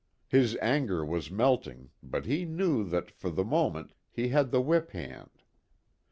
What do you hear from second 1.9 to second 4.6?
but he knew that, for the moment, he had the